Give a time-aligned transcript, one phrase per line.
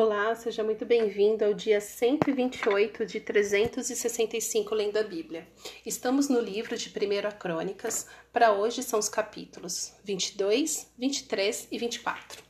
[0.00, 5.48] Olá, seja muito bem-vindo ao dia 128 de 365 lendo a Bíblia.
[5.84, 12.44] Estamos no livro de 1 Crônicas, para hoje são os capítulos 22, 23 e 24.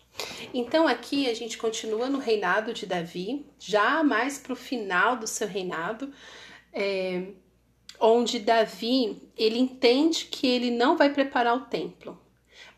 [0.53, 5.27] Então aqui a gente continua no reinado de Davi, já mais para o final do
[5.27, 6.13] seu reinado,
[6.71, 7.29] é,
[7.99, 12.21] onde Davi ele entende que ele não vai preparar o templo,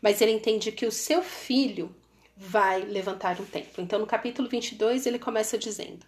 [0.01, 1.93] mas ele entende que o seu filho
[2.43, 3.83] vai levantar um templo.
[3.83, 6.03] Então, no capítulo 22, ele começa dizendo: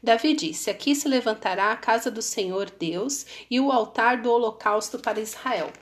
[0.00, 5.00] Davi disse: Aqui se levantará a casa do Senhor Deus e o altar do holocausto
[5.00, 5.72] para Israel.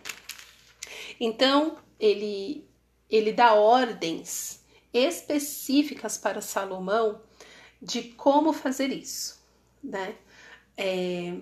[1.21, 2.67] Então, ele,
[3.11, 7.21] ele dá ordens específicas para Salomão
[7.81, 9.39] de como fazer isso,
[9.85, 10.17] né?
[10.79, 11.35] É,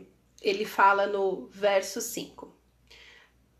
[0.42, 2.57] ele fala no verso 5.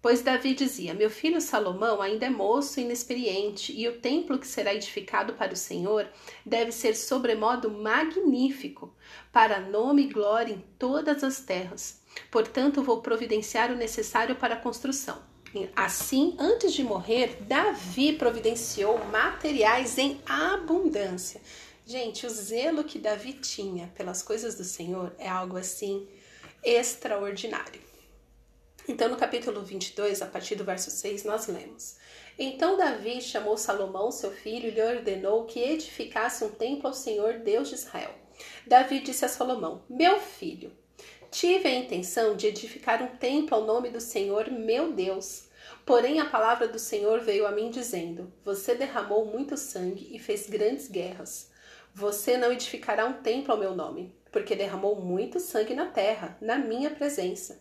[0.01, 4.47] Pois Davi dizia: Meu filho Salomão ainda é moço e inexperiente, e o templo que
[4.47, 6.09] será edificado para o Senhor
[6.47, 8.95] deve ser sobremodo magnífico,
[9.33, 12.01] para nome e glória em todas as terras.
[12.31, 15.21] Portanto, vou providenciar o necessário para a construção.
[15.75, 21.41] Assim, antes de morrer, Davi providenciou materiais em abundância.
[21.87, 26.07] Gente, o zelo que Davi tinha pelas coisas do Senhor é algo assim
[26.63, 27.88] extraordinário.
[28.91, 31.99] Então, no capítulo 22, a partir do verso 6, nós lemos:
[32.39, 37.35] Então Davi chamou Salomão, seu filho, e lhe ordenou que edificasse um templo ao Senhor
[37.35, 38.15] Deus de Israel.
[38.67, 40.73] Davi disse a Salomão: Meu filho,
[41.31, 45.49] tive a intenção de edificar um templo ao nome do Senhor, meu Deus.
[45.85, 50.49] Porém, a palavra do Senhor veio a mim dizendo: Você derramou muito sangue e fez
[50.49, 51.51] grandes guerras.
[51.95, 56.57] Você não edificará um templo ao meu nome, porque derramou muito sangue na terra, na
[56.57, 57.61] minha presença.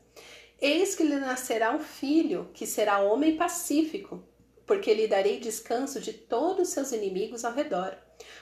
[0.59, 4.23] Eis que lhe nascerá um filho, que será homem pacífico,
[4.65, 7.95] porque lhe darei descanso de todos os seus inimigos ao redor.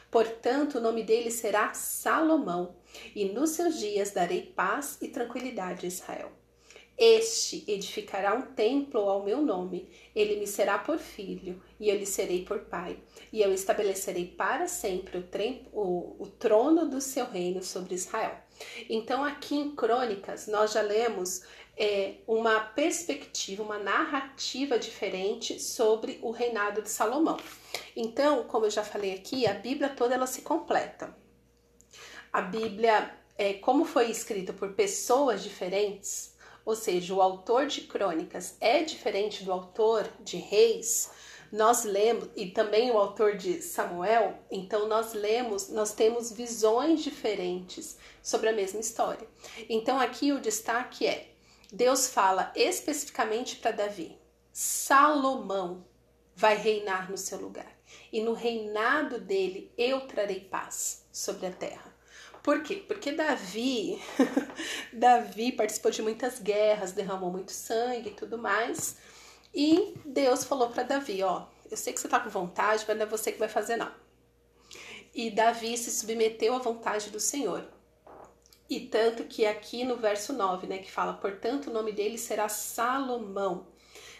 [0.09, 2.77] Portanto, o nome dele será Salomão,
[3.13, 6.31] e nos seus dias darei paz e tranquilidade a Israel.
[6.97, 12.05] Este edificará um templo ao meu nome, ele me será por filho, e eu lhe
[12.05, 12.97] serei por pai,
[13.33, 18.44] e eu estabelecerei para sempre o, o, o trono do seu reino sobre Israel.
[18.89, 21.43] Então, aqui em Crônicas, nós já lemos
[21.77, 27.37] é, uma perspectiva, uma narrativa diferente sobre o reinado de Salomão.
[27.95, 31.15] Então, como eu já falei aqui, a Bíblia toda ela se completa.
[32.31, 38.57] A Bíblia, é, como foi escrita por pessoas diferentes, ou seja, o autor de crônicas
[38.59, 41.11] é diferente do autor de reis,
[41.51, 47.97] nós lemos, e também o autor de Samuel, então nós lemos, nós temos visões diferentes
[48.21, 49.27] sobre a mesma história.
[49.69, 51.31] Então aqui o destaque é
[51.71, 54.17] Deus fala especificamente para Davi:
[54.51, 55.85] Salomão
[56.35, 57.71] vai reinar no seu lugar,
[58.11, 61.95] e no reinado dele eu trarei paz sobre a terra.
[62.45, 62.75] Por quê?
[62.75, 63.99] Porque Davi,
[64.93, 68.97] Davi participou de muitas guerras, derramou muito sangue e tudo mais.
[69.55, 73.05] E Deus falou para Davi, ó, eu sei que você tá com vontade, mas não
[73.05, 73.91] é você que vai fazer não.
[75.13, 77.65] E Davi se submeteu à vontade do Senhor.
[78.69, 82.49] E tanto que aqui no verso 9, né, que fala, portanto, o nome dele será
[82.49, 83.67] Salomão,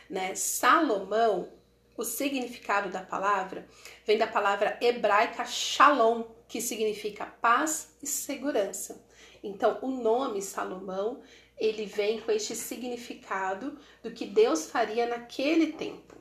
[0.10, 0.36] né?
[0.36, 1.52] Salomão,
[1.98, 3.68] o significado da palavra
[4.06, 9.04] vem da palavra hebraica shalom, que significa paz e segurança.
[9.44, 11.22] Então, o nome Salomão,
[11.58, 16.16] ele vem com este significado do que Deus faria naquele tempo.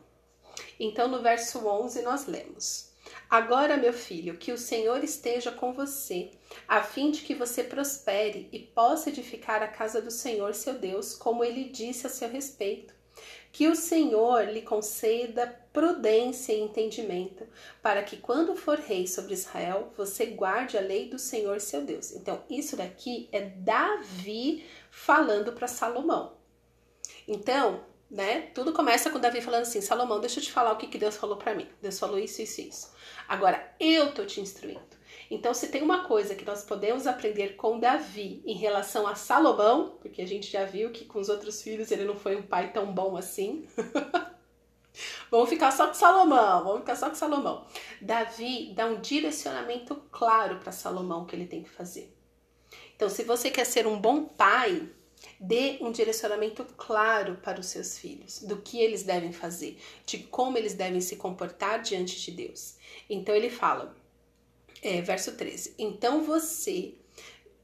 [0.79, 2.93] Então, no verso 11, nós lemos:
[3.29, 6.31] Agora, meu filho, que o Senhor esteja com você,
[6.69, 11.15] a fim de que você prospere e possa edificar a casa do Senhor, seu Deus,
[11.15, 12.95] como ele disse a seu respeito.
[13.53, 17.47] Que o Senhor lhe conceda prudência e entendimento,
[17.81, 22.13] para que quando for rei sobre Israel, você guarde a lei do Senhor, seu Deus.
[22.13, 26.37] Então, isso daqui é Davi falando para Salomão.
[27.27, 28.43] Então, né?
[28.55, 31.17] Tudo começa com Davi falando assim: Salomão, deixa eu te falar o que, que Deus
[31.17, 31.69] falou para mim.
[31.83, 32.93] Deus falou isso, isso, isso.
[33.29, 34.95] Agora eu tô te instruindo.
[35.31, 39.99] Então, se tem uma coisa que nós podemos aprender com Davi em relação a Salomão,
[40.01, 42.73] porque a gente já viu que com os outros filhos ele não foi um pai
[42.73, 43.67] tão bom assim.
[45.31, 47.67] vamos ficar só com Salomão, vamos ficar só com Salomão.
[48.01, 52.14] Davi dá um direcionamento claro para Salomão que ele tem que fazer.
[52.97, 54.89] Então, se você quer ser um bom pai,
[55.41, 60.57] Dê um direcionamento claro para os seus filhos, do que eles devem fazer, de como
[60.57, 62.77] eles devem se comportar diante de Deus.
[63.09, 63.97] Então ele fala,
[64.83, 66.95] é, verso 13: Então você,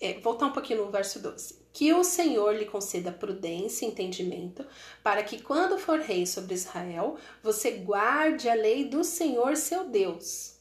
[0.00, 4.66] é, voltar um pouquinho no verso 12: Que o Senhor lhe conceda prudência e entendimento,
[5.02, 10.59] para que quando for rei sobre Israel, você guarde a lei do Senhor seu Deus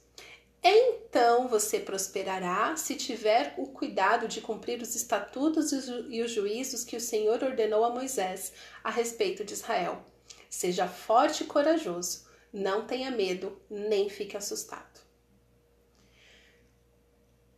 [0.62, 5.72] Então você prosperará se tiver o cuidado de cumprir os estatutos
[6.10, 8.52] e os juízos que o Senhor ordenou a Moisés
[8.84, 10.04] a respeito de Israel.
[10.50, 15.00] Seja forte e corajoso, não tenha medo, nem fique assustado.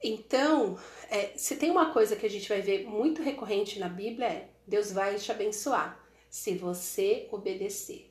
[0.03, 4.27] Então, é, se tem uma coisa que a gente vai ver muito recorrente na Bíblia
[4.27, 6.00] é Deus vai te abençoar
[6.30, 8.09] se você obedecer,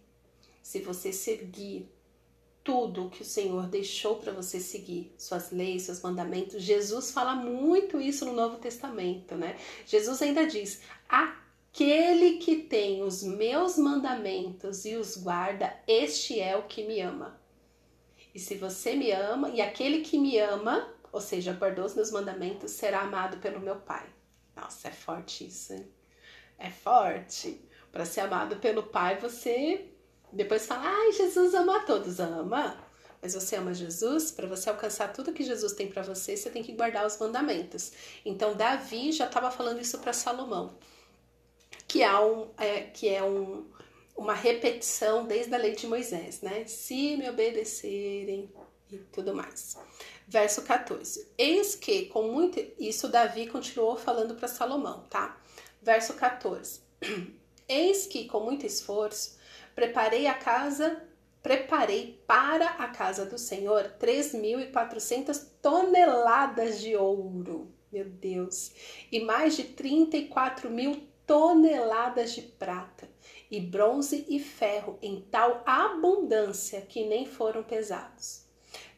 [0.63, 1.89] se você seguir
[2.71, 6.63] tudo que o Senhor deixou para você seguir, suas leis, seus mandamentos.
[6.63, 9.59] Jesus fala muito isso no Novo Testamento, né?
[9.85, 16.63] Jesus ainda diz: Aquele que tem os meus mandamentos e os guarda, este é o
[16.63, 17.41] que me ama.
[18.33, 22.13] E se você me ama, e aquele que me ama, ou seja, guardou os meus
[22.13, 24.07] mandamentos, será amado pelo meu Pai.
[24.55, 25.89] Nossa, é forte isso, hein?
[26.57, 27.69] É forte.
[27.91, 29.91] Para ser amado pelo Pai, você
[30.33, 32.21] depois fala, ai, Jesus ama a todos.
[32.21, 32.77] Ama.
[33.23, 34.31] Mas você ama Jesus?
[34.31, 37.93] Para você alcançar tudo que Jesus tem para você, você tem que guardar os mandamentos.
[38.25, 40.75] Então, Davi já estava falando isso para Salomão,
[41.87, 43.67] que é, um, é, que é um,
[44.17, 46.65] uma repetição desde a lei de Moisés, né?
[46.67, 48.51] Se me obedecerem
[48.91, 49.77] e tudo mais.
[50.27, 51.29] Verso 14.
[51.37, 52.65] Eis que, com muito.
[52.79, 55.39] Isso Davi continuou falando para Salomão, tá?
[55.83, 56.81] Verso 14.
[57.69, 59.39] Eis que, com muito esforço,
[59.75, 61.03] preparei a casa,
[61.43, 68.73] preparei para a casa do Senhor 3.400 toneladas de ouro, meu Deus,
[69.11, 73.09] e mais de 34 mil toneladas de prata,
[73.51, 78.45] e bronze e ferro em tal abundância que nem foram pesados.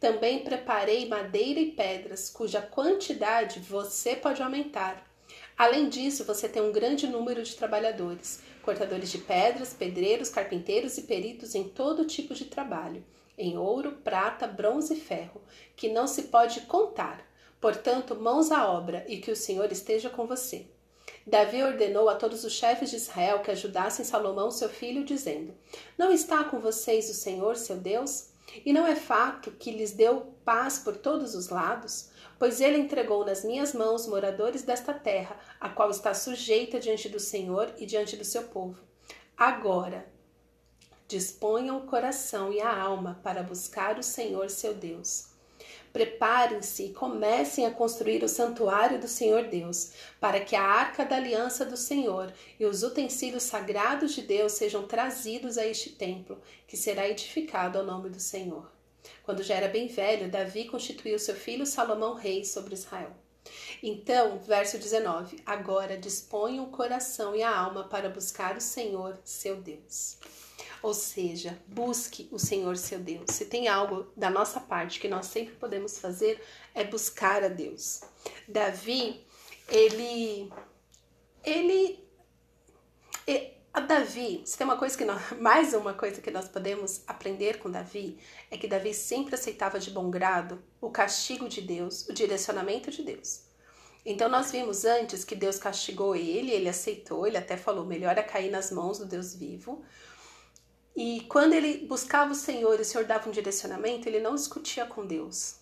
[0.00, 5.11] Também preparei madeira e pedras, cuja quantidade você pode aumentar.
[5.56, 11.02] Além disso, você tem um grande número de trabalhadores cortadores de pedras, pedreiros, carpinteiros e
[11.02, 13.04] peritos em todo tipo de trabalho,
[13.36, 15.42] em ouro, prata, bronze e ferro,
[15.76, 17.26] que não se pode contar.
[17.60, 20.66] Portanto, mãos à obra e que o Senhor esteja com você.
[21.26, 25.54] Davi ordenou a todos os chefes de Israel que ajudassem Salomão, seu filho, dizendo:
[25.96, 28.30] Não está com vocês o Senhor, seu Deus?
[28.64, 32.08] E não é fato que lhes deu paz por todos os lados?
[32.42, 37.20] Pois ele entregou nas minhas mãos moradores desta terra, a qual está sujeita diante do
[37.20, 38.82] Senhor e diante do seu povo.
[39.36, 40.04] Agora,
[41.06, 45.28] disponham o coração e a alma para buscar o Senhor seu Deus.
[45.92, 51.14] Preparem-se e comecem a construir o santuário do Senhor Deus, para que a arca da
[51.14, 56.76] aliança do Senhor e os utensílios sagrados de Deus sejam trazidos a este templo, que
[56.76, 58.71] será edificado ao nome do Senhor.
[59.22, 63.12] Quando já era bem velho, Davi constituiu seu filho Salomão rei sobre Israel.
[63.82, 69.56] Então, verso 19: Agora disponha o coração e a alma para buscar o Senhor, seu
[69.56, 70.18] Deus.
[70.82, 73.26] Ou seja, busque o Senhor, seu Deus.
[73.30, 76.42] Se tem algo da nossa parte que nós sempre podemos fazer,
[76.74, 78.00] é buscar a Deus.
[78.48, 79.24] Davi,
[79.68, 80.52] ele.
[81.44, 82.02] Ele.
[83.74, 87.58] A Davi, se tem uma coisa que nós, mais uma coisa que nós podemos aprender
[87.58, 88.18] com Davi,
[88.50, 93.02] é que Davi sempre aceitava de bom grado o castigo de Deus, o direcionamento de
[93.02, 93.44] Deus.
[94.04, 98.22] Então nós vimos antes que Deus castigou ele, ele aceitou, ele até falou: melhor é
[98.22, 99.82] cair nas mãos do Deus vivo.
[100.94, 104.84] E quando ele buscava o Senhor e o Senhor dava um direcionamento, ele não discutia
[104.84, 105.56] com Deus.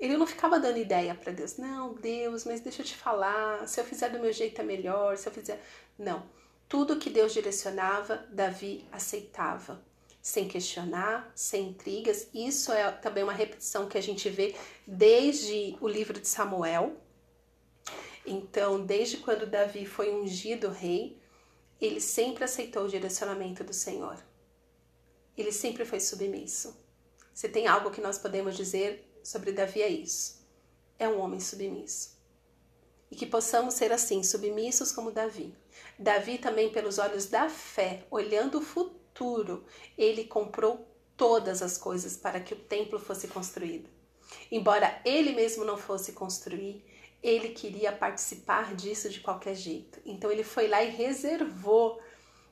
[0.00, 1.56] Ele não ficava dando ideia para Deus.
[1.56, 3.68] Não, Deus, mas deixa eu te falar.
[3.68, 5.16] Se eu fizer do meu jeito é melhor.
[5.16, 5.62] Se eu fizer.
[5.96, 6.24] Não.
[6.68, 9.82] Tudo que Deus direcionava, Davi aceitava,
[10.20, 12.28] sem questionar, sem intrigas.
[12.32, 14.56] Isso é também uma repetição que a gente vê
[14.86, 16.96] desde o livro de Samuel.
[18.26, 21.20] Então, desde quando Davi foi ungido rei,
[21.80, 24.18] ele sempre aceitou o direcionamento do Senhor.
[25.36, 26.82] Ele sempre foi submisso.
[27.34, 30.42] Se tem algo que nós podemos dizer sobre Davi é isso.
[30.98, 32.16] É um homem submisso.
[33.10, 35.54] E que possamos ser assim, submissos como Davi
[35.98, 39.64] Davi também, pelos olhos da fé, olhando o futuro,
[39.96, 43.88] ele comprou todas as coisas para que o templo fosse construído.
[44.50, 46.84] Embora ele mesmo não fosse construir,
[47.22, 50.00] ele queria participar disso de qualquer jeito.
[50.04, 52.02] Então ele foi lá e reservou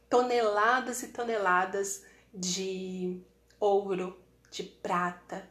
[0.08, 3.20] toneladas e toneladas de
[3.58, 4.18] ouro,
[4.50, 5.48] de prata,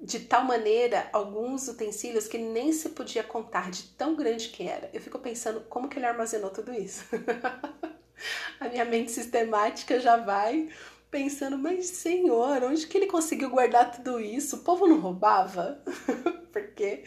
[0.00, 4.88] de tal maneira alguns utensílios que nem se podia contar de tão grande que era.
[4.92, 7.04] Eu fico pensando como que ele armazenou tudo isso.
[8.60, 10.68] a minha mente sistemática já vai
[11.10, 14.56] pensando, mas senhor, onde que ele conseguiu guardar tudo isso?
[14.56, 15.82] O povo não roubava?
[16.52, 17.04] Porque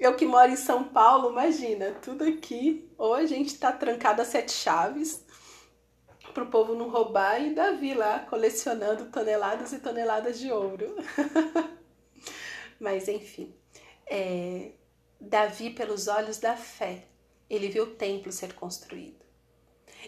[0.00, 4.24] eu que moro em São Paulo, imagina, tudo aqui, ou a gente tá trancado a
[4.24, 5.24] sete chaves
[6.32, 10.96] pro povo não roubar e Davi lá colecionando toneladas e toneladas de ouro.
[12.78, 13.54] Mas enfim,
[14.06, 14.72] é,
[15.20, 17.06] Davi, pelos olhos da fé,
[17.48, 19.24] ele viu o templo ser construído.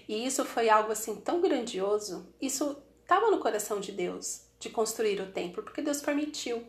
[0.09, 5.21] E isso foi algo assim tão grandioso, isso estava no coração de Deus, de construir
[5.21, 6.67] o templo, porque Deus permitiu.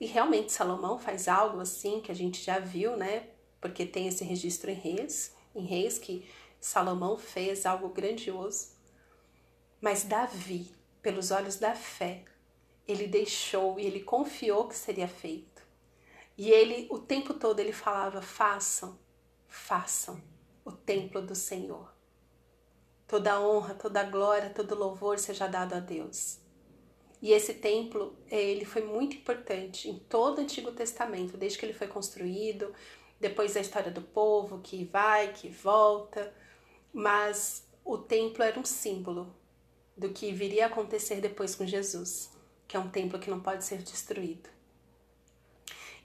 [0.00, 3.28] E realmente Salomão faz algo assim que a gente já viu, né?
[3.60, 6.28] Porque tem esse registro em Reis, em Reis que
[6.60, 8.68] Salomão fez algo grandioso.
[9.80, 12.24] Mas Davi, pelos olhos da fé,
[12.86, 15.62] ele deixou e ele confiou que seria feito.
[16.36, 18.98] E ele, o tempo todo, ele falava: façam,
[19.48, 20.20] façam
[20.64, 21.92] o templo do Senhor.
[23.06, 26.38] Toda honra, toda glória, todo louvor seja dado a Deus.
[27.22, 31.72] E esse templo, ele foi muito importante em todo o Antigo Testamento, desde que ele
[31.72, 32.74] foi construído,
[33.18, 36.34] depois da história do povo que vai, que volta,
[36.92, 39.34] mas o templo era um símbolo
[39.96, 42.30] do que viria a acontecer depois com Jesus,
[42.66, 44.48] que é um templo que não pode ser destruído.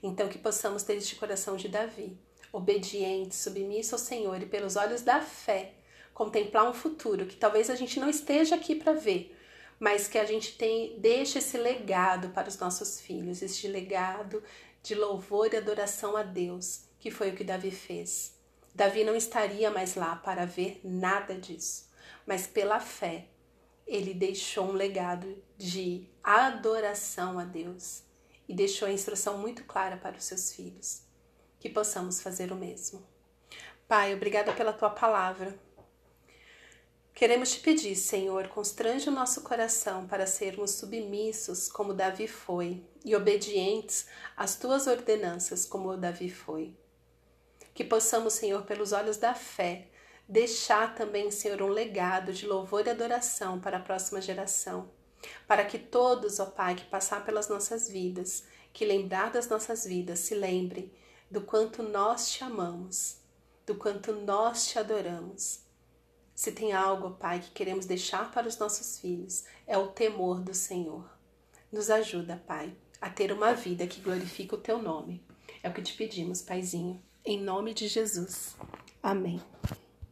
[0.02, 2.16] Então que possamos ter este coração de Davi,
[2.52, 5.74] obediente, submisso ao Senhor e pelos olhos da fé,
[6.12, 9.36] contemplar um futuro que talvez a gente não esteja aqui para ver,
[9.78, 14.42] mas que a gente tem, deixe esse legado para os nossos filhos, este legado
[14.82, 18.34] de louvor e adoração a Deus, que foi o que Davi fez.
[18.74, 21.88] Davi não estaria mais lá para ver nada disso,
[22.26, 23.26] mas pela fé
[23.86, 28.02] ele deixou um legado de adoração a Deus
[28.48, 31.02] e deixou a instrução muito clara para os seus filhos.
[31.58, 33.06] Que possamos fazer o mesmo.
[33.86, 35.58] Pai, obrigada pela tua palavra.
[37.14, 43.14] Queremos te pedir, Senhor, constrange o nosso coração para sermos submissos como Davi foi e
[43.14, 46.74] obedientes às tuas ordenanças como Davi foi.
[47.74, 49.88] Que possamos, Senhor, pelos olhos da fé,
[50.32, 54.90] deixar também, Senhor, um legado de louvor e adoração para a próxima geração.
[55.46, 60.18] Para que todos, ó Pai, que passar pelas nossas vidas, que lembrar das nossas vidas,
[60.18, 60.90] se lembrem
[61.30, 63.18] do quanto nós te amamos,
[63.66, 65.62] do quanto nós te adoramos
[66.34, 70.54] se tem algo, Pai, que queremos deixar para os nossos filhos, é o temor do
[70.54, 71.08] Senhor.
[71.70, 75.22] Nos ajuda, Pai, a ter uma vida que glorifica o Teu nome.
[75.62, 78.56] É o que te pedimos, Paizinho, em nome de Jesus.
[79.02, 79.40] Amém.